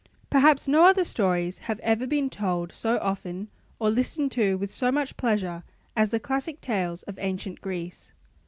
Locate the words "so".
2.71-2.97, 4.73-4.91